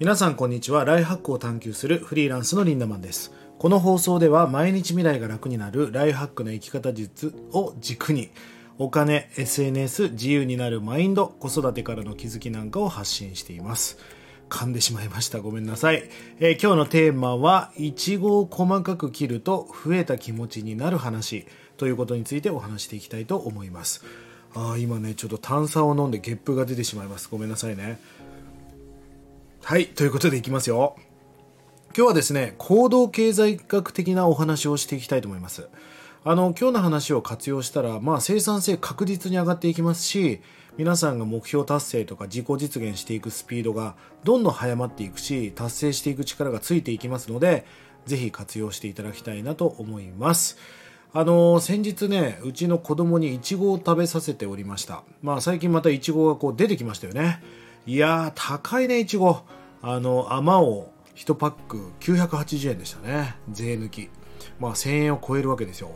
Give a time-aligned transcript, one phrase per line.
[0.00, 0.84] 皆さんこんにちは。
[0.84, 3.32] ライフハックを探求するフリーランスのリンダマンです。
[3.58, 8.30] この放送では毎日未来が楽になるライフハックの生き方術を軸に
[8.78, 13.98] お金 SNS 自由になるマインド子育てからの気づきなんかを発信しています。
[14.48, 15.40] 噛んでしまいました。
[15.40, 16.08] ごめんなさい、
[16.38, 21.44] えー今日のテーマはいちごを細かく切ると増えた気持ちになる話
[21.76, 24.04] ということについてお話していきたいと思います。
[24.54, 27.28] あ今ねちょっと炭酸を飲んでゲップが出てしまいます。
[27.28, 27.98] ごめんなさいね。
[29.68, 30.96] はい、ということでいきますよ。
[31.94, 35.68] 今日はですね、行動経済学的なお話をしていきたいと思います。
[36.24, 40.40] あの、今日の話を活用したら、まあ生産性確実に上がっていきますし、
[40.78, 47.66] 皆さんが目標達成とか自己実現していくスピードがどんどん速まっていくし、達成していく力がついていきますので、
[48.06, 50.56] ぜひ活用していただきたいなと思います。
[51.12, 55.02] あの先日ね、うちの子供にイチゴを食べさせておりました。
[55.20, 57.42] まあ最近またイチゴがこう出てきましたよね。
[57.86, 59.42] いやー、高いね、イチゴ。
[59.82, 63.36] あの、あまおう1パック980円でしたね。
[63.50, 64.10] 税抜き。
[64.60, 65.90] まあ1000円を超えるわけですよ。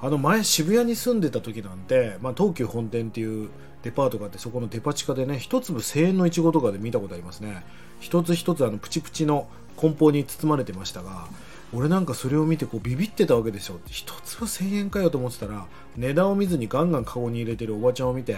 [0.00, 3.50] あの前渋谷に住んでた時なんて、まあ、東急本店っていう
[3.82, 7.64] デパートがあってそこのデパ地下でね一粒1000円のいちごとかで見たことありますね
[7.98, 11.26] 一つ一つあのプチプチの梱包に包まれてましたが
[11.74, 18.36] 俺なんかそれを見てこうビビってたわけですよ一粒1000円かよと思ってたら値段を見ずにガンガンカゴに入れてるおばちゃんを見て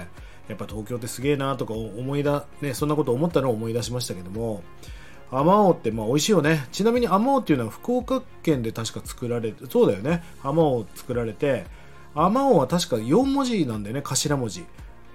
[0.50, 4.62] やっぱ東京ってすげえなとか思いだねそんなこと思ったのを思い出しましたけども
[5.32, 6.66] あまおうってまあ美味しいよね。
[6.72, 10.24] ちなみにあまおうっていうのは福岡県で確か作られてそうだよね。
[10.42, 11.66] あまおう作られて
[12.14, 14.02] あまおうは確か4文字なんだよね。
[14.02, 14.64] 頭文字。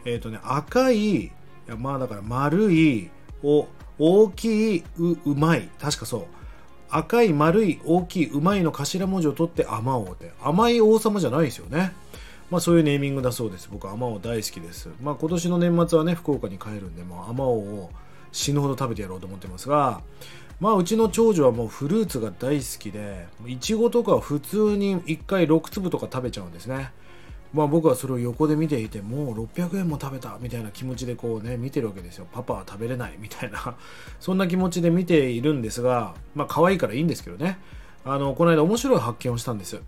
[0.06, 1.34] えっ、とね赤い
[1.68, 3.10] やまあだから丸い
[3.44, 3.68] お
[4.00, 5.70] 大きいううまい。
[5.82, 6.26] 確かそう。
[6.90, 10.32] 赤い丸い大きいうまいの頭文字を取ってあまおうって。
[10.42, 11.92] 甘い王様じゃないですよね。
[12.52, 13.70] まあそういうネーミングだそうです。
[13.72, 14.90] 僕あまお大好きです。
[15.02, 17.90] まあ今年の年末はね福岡に帰るんでもうあまおうを
[18.32, 20.02] 死ぬほど食べてやろうと思ってますが
[20.60, 26.92] まあうちの長女はもうフルーツが大好きでいちごとか普通に1回6粒とか食べちゃうんですね。
[27.54, 32.28] まあ僕はそれを横で見ていてもう600円も食べたみたいな気持ちでこうね見てるわけですよ。
[32.32, 33.76] パパは食べれないみたいな。
[34.20, 37.58] そんな気持ちで見ているんですがまあ可愛いからいいんですけどね。
[38.04, 39.80] あのこの間面白い発見をしたんです。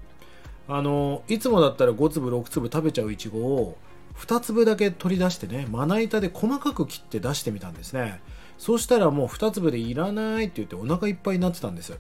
[0.68, 3.78] あのいつもだったら5粒6粒食べちゃういちごを
[4.18, 8.20] 2粒だけ取り出してねまな板で細かく切って出してみたんですね。
[8.58, 11.98] そうしたらもう2粒でいらないって言ってお腹いっぱいになってたんです。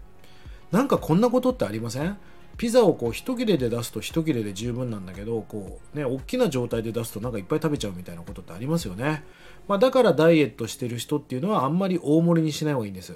[0.71, 2.17] なんかこんなことってありません？
[2.57, 9.23] ピザをこう一切れで出すと一切れで十分なんだけどこうね大きな状態で出すとなんかいっぱい食べちゃうみたいなことってありますよね、
[9.67, 13.15] まあ、だからダイエットしてる人っていうのはあんまり大盛りにしない方がいいんです。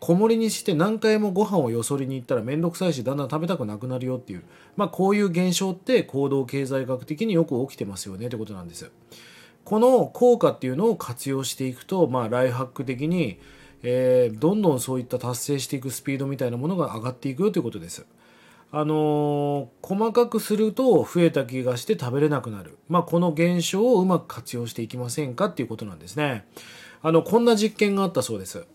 [0.00, 4.44] 小盛りにして何回もご飯をよそりに行ったら面倒くさいしだんだん食べたくなくなるよっていう、
[4.76, 8.90] まあ、こういう現象って行動経済学的によく起きてますよねってことなんです。
[9.64, 13.38] この効果っていうのを活用していくと、まあ、ライフハック的に、
[13.82, 18.06] えーどんどんそういった達成していくスピードみたいなものが上がっていくよということです。
[18.72, 26.46] あのー細かくすると増えた気がして食べれなくなる、まあ、この現象をうまく活用していきませんかっていうことなんですね。
[27.02, 28.66] あのこんな実験があったそうです。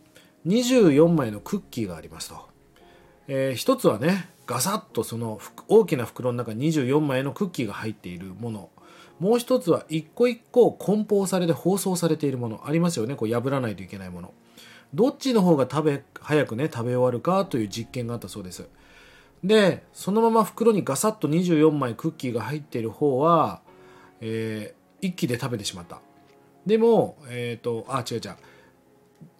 [0.45, 2.49] 24枚のクッキーがありますと、
[3.27, 8.69] えー一つはねガサッとその大きな袋の中に24枚のクッキーが入っているもの。
[9.19, 13.15] もう一つは一個一個梱包されて包装されているものありますよね。
[13.15, 14.33] こう破らないといけないもの。
[14.93, 18.67] どっちの方が食べ早くね食べ終わるかという実験があったそうです。
[19.43, 23.61] でそのまま袋にガサッと24枚クッキーが入っている方は、
[24.21, 25.99] えー一気で食べてしまった。
[26.65, 28.35] でもえっ、とあ違う違う。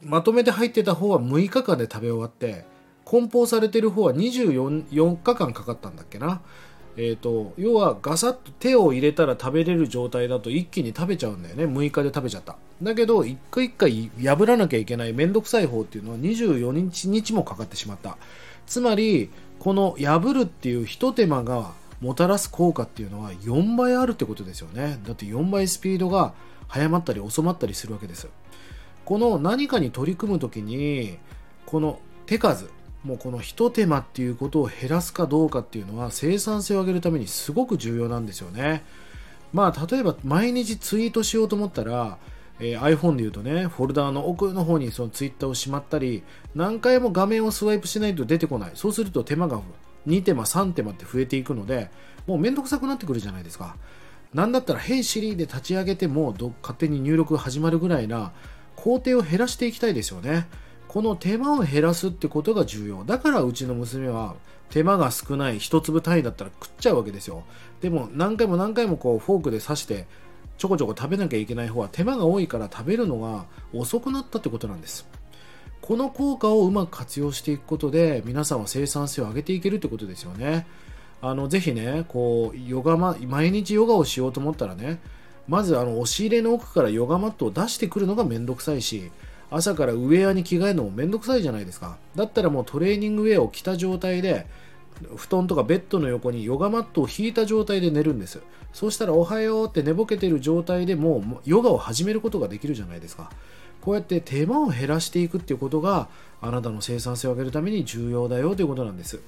[0.02, 2.66] まとめて入ってた方は6日間で食べ終わって
[3.06, 6.42] 梱包されてる方は24日間かかったんだっけな。
[6.98, 11.66] えー、と要はガサッと手を入れたら食べれる状態だと一気に食べちゃうんだよね。
[11.66, 12.56] 6日で食べちゃった。
[12.82, 18.18] だけど一回一回破らなきゃいけない面倒くさい方っていうのは24日日もかかってしまった。
[18.66, 19.30] つまり
[19.60, 25.00] この破るっていうひと手間がもたらす効果っていうのは4倍あるってことですよね。
[25.06, 26.34] だって4倍スピードが
[26.68, 28.28] 速まったり遅まったりするわけです。
[29.06, 31.18] この何かに取り組む時に
[31.66, 32.70] この手数
[33.04, 38.84] もうこの一手間っていうことを減らすかどうかっていうのは生産性を上げるためにすごく重要なんですよね。
[39.54, 42.18] まあ例えば毎日ツイートしようと思ったら、
[42.60, 46.24] えー iPhone で言うとねフォルダーの奥の方にそのツイッターをしまったり
[46.56, 48.72] 何回も画面をスワイプしないと出てこない。
[48.74, 49.62] そうすると手間が
[50.08, 51.92] 2手間3手間って増えていくので
[52.26, 53.76] もうめんどくさくなってくるじゃないですか。
[54.34, 58.34] なんだったら「Hey Siri」で立ち上げてもど勝手に入力が始まるぐらいな
[58.76, 60.48] 工程を減らしていきたいですよね。
[60.88, 63.04] この手間を減らすってことが重要。
[63.04, 64.36] だからうちの娘は
[64.70, 67.44] 手間が少ない一粒単位だったら食っちゃうわけですよ。
[67.82, 70.08] でも何回も何回もこうフォークで刺して
[70.58, 75.06] ちょこちょこ食べなきゃいけない方は手間が多いから食べるのが遅くなったってことなんです。
[75.82, 80.66] この効果をうまく活用していくことで皆さんは生産性を上げていけるってことですよね。
[81.22, 85.00] あのぜひねこうヨガマ毎日ヨガをしようと思ったらね
[85.48, 89.12] まずあの押し入れの奥からヨガマットを出してくるのがめんどくさいし
[89.52, 91.98] 朝からウェアに着替えるのもめんどくさいじゃないですか。
[92.16, 94.48] だったらもうトレーニングウェアを着た状態で
[95.16, 98.42] 布団とかベッドの横にヨガマットを引いた状態で寝るんです。
[98.74, 103.30] そうしたらおはようって寝ぼけてる状態でもうヨガを始めることができるじゃないですか。
[103.82, 106.08] こうやって手間を減らしていくっていうことが
[106.42, 109.20] あなたの生産性を上げるために重要だよということなんです。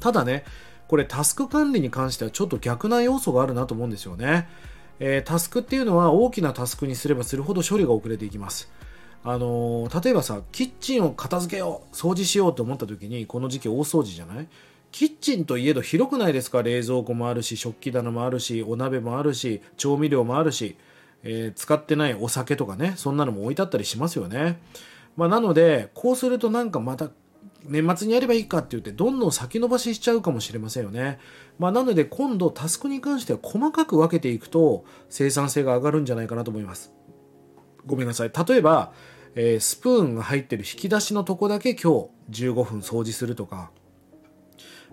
[0.00, 0.44] ただね
[0.88, 4.48] これタスク管理に関してはちょっと逆な要素があるなと思うんですよね、
[5.00, 8.70] えー、タスクっていうのは大きなタスクにすればするほど処理が遅れていきます。
[9.24, 14.46] あのー、例えばさキッチンを片付けよう掃除しようと思った時にこの時期大掃除じゃない？
[14.92, 16.62] キッチンといえど広くないですか？
[16.62, 20.76] 冷蔵庫もあるし食器棚もあるしお鍋もあるし調味料もあるし、
[21.22, 24.58] えー、使ってないお酒とかねそんなのも置いてあったりしますよね、
[25.16, 27.10] まあ、なのでこうするとなんかまた
[27.64, 31.18] 年末にやればいいかって言ってどんどん先延ばししちゃうかもしれませんよね、
[31.58, 36.92] まあ、なので今度タスクに関しては細かく分けていくと生産性が上がるんじゃないかなと思います。
[37.86, 38.30] ごめんなさい。
[38.46, 38.92] 例えば、
[39.34, 43.70] えー、スプーンが入ってる引き出しのとこだけ今日15分掃除するとか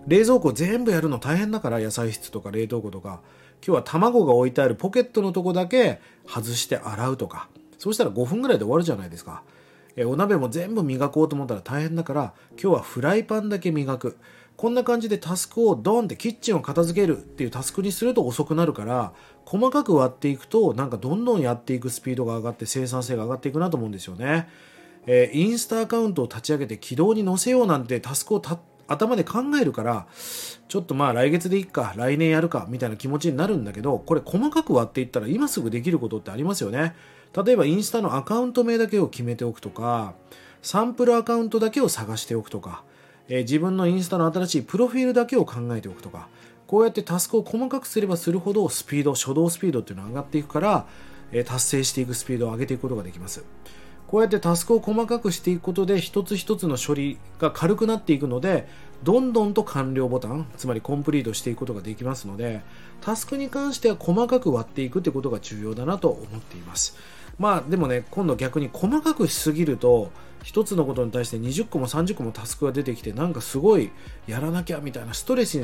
[0.06, 3.20] 冷蔵庫全部やるの大変だから野菜室とか冷凍庫とか
[3.66, 7.48] 今日は卵が置いてあるポケットのとこだけ外して洗うとか
[7.78, 9.42] そうしたら5分ぐらいで終わるじゃないですか。
[10.00, 14.16] えお鍋も全部磨こうと思ったら大変だから今日はフライパンだけ磨く
[14.56, 19.12] こんな感じでタスクをドンってキッチンを片付けるっていうタスクにすると遅くなるから
[19.44, 24.48] 細かく割っていくとなんかどんどんやっていくスピードが上がって生産性が上がっていくなと思うんですよね。
[25.06, 28.42] えー、インスタアカウントを立ち上げて軌道に乗せようなんてタスクを
[28.86, 30.06] 頭で考えるから
[30.68, 36.94] ちょっとまあ来月でいっか来年やるかみたいな気持ちになるんだけどこれ細かく割っていったら今すぐできることってありますよね。
[37.34, 40.14] 例えばインスタのアカウント名だけを決めておくとか
[40.62, 42.82] サンプルアカウントだけを探しておくとか、
[43.28, 46.28] えー、自分のインスタの新しいプロフィールだけを考えておくとか
[46.66, 50.86] こうやってタスクを細かくすればするほどスピード初動スピードっていうのは上がっていくから、
[51.32, 53.44] えー、達成していくスピードを上げていくことができます。
[54.08, 58.66] こうやってタスクを細かくしていくことで一つ一つの処理が軽くなっていくので
[59.02, 62.62] どんどんと完了ボタンつまりコンプリートしていくことができますので
[63.00, 66.96] タスクに関しては細かく割っていくってことが重要だなと思っています。
[67.38, 70.10] まあでもね今度逆に細かくしすぎると
[70.42, 73.90] 一つのことに対して20個も30個もタスクが出てきてなんかすごい
[74.26, 75.54] やらなきゃみたいなストレス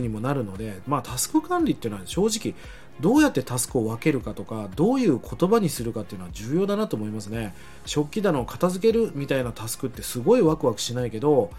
[0.00, 2.54] にもなるのでまあタスク管理っていうのは正直
[3.00, 7.54] どうやってタスクを分けるかとかどういう言葉にするかっていうのは重要だなと思いますね。
[7.84, 11.50] 食器棚を片付けるみたいなタスクってすごいワクワクしないけど、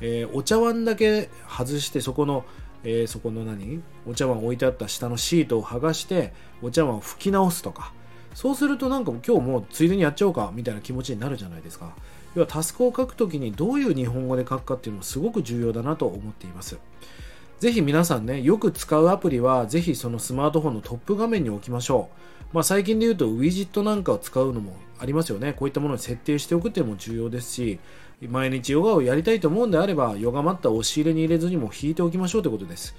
[0.00, 2.44] えー、お茶碗だけ外してそこの
[2.82, 3.82] えー、そこの何？
[4.06, 6.32] お茶碗置いてあった下のシートを剥がして
[6.62, 7.92] お茶碗を拭き直すとか。
[8.34, 11.92] そうするとなんか今日もうついでにやっちゃおうかみたいな気持ちになるじゃないですか。
[12.34, 16.78] 要はタスクを書くときにどういう日本語で書くかっていうのもすごく重要だなと思っています。
[17.60, 22.08] ぜひ皆さんねよく使うアプリはぜひそのスマートフォンのトップ画面に置きましょ
[22.52, 25.52] う、まあ、最近で言うとウィジットなんかを使うのもありますよね。
[25.52, 27.78] こういったものに設定しておくっていうのも重要ですし
[28.22, 32.96] 毎日ヨガをやりたいと思うんであればヨガマットを押し入れに入れずにも引いておきましょうということです。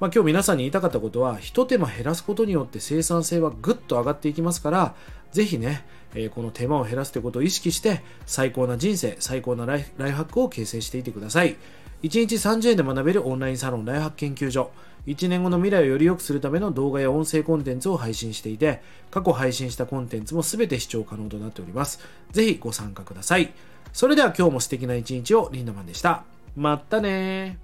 [0.00, 4.94] まあ、今日皆さんに言いたかったことは、一手間減らすことによって生産性はぐっと上がっていきますから、
[5.30, 11.56] ぜひね、えー、この手間を減らすということを意識して、最高な人生、最高なライフハックを形成していてください。
[12.02, 14.70] 1日30円で学べるオンラインサロンライフハック研究所。
[15.06, 22.00] 1年後の未来をより良くするための動画や音声コンテンツを配信していて、過去配信したコンテンツも全て視聴可能となっております。
[22.30, 23.52] ぜひご参加ください。
[23.92, 26.24] それでは今日も素敵な一日をリンダマンでした。
[26.56, 27.58] まったね